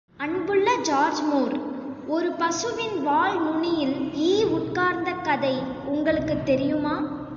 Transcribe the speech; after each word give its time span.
அன்புள்ள 0.17 0.75
George 0.81 1.21
Moore, 1.21 1.53
ஒரு 2.07 2.31
பசுவின் 2.31 3.01
வால் 3.01 3.43
நுனியில் 3.43 4.13
ஈ 4.13 4.43
உட்கார்ந்த 4.43 5.11
கதை 5.13 5.63
உங்களுக்குத் 5.85 6.45
தெரியுமா? 6.45 6.95